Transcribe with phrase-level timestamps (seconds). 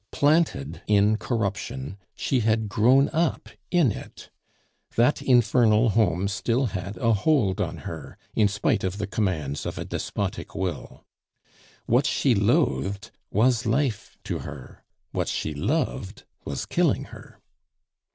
[0.09, 4.31] Planted in corruption, she had grown up in it.
[4.95, 9.77] That infernal home still had a hold on her, in spite of the commands of
[9.77, 11.05] a despotic will.
[11.85, 17.39] What she loathed was life to her, what she loved was killing her.